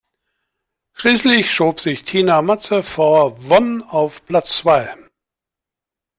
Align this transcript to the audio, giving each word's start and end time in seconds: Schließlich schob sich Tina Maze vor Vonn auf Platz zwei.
Schließlich 0.93 1.51
schob 1.53 1.79
sich 1.79 2.03
Tina 2.05 2.41
Maze 2.41 2.81
vor 2.81 3.37
Vonn 3.37 3.83
auf 3.83 4.25
Platz 4.25 4.57
zwei. 4.57 4.91